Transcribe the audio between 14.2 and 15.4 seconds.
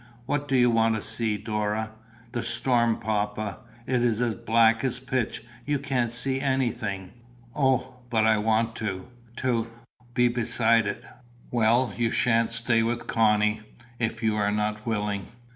you are not willing.